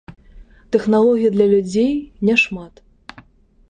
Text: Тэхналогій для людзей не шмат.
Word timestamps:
Тэхналогій 0.75 1.33
для 1.37 1.47
людзей 1.53 1.93
не 2.31 2.41
шмат. 2.47 2.87